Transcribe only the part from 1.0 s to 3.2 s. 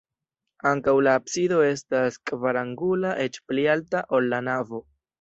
la absido estas kvarangula,